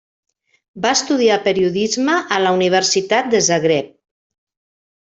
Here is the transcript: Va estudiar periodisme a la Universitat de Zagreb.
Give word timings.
Va 0.85 0.93
estudiar 0.99 1.37
periodisme 1.49 2.15
a 2.37 2.39
la 2.45 2.55
Universitat 2.57 3.31
de 3.35 3.43
Zagreb. 3.51 3.95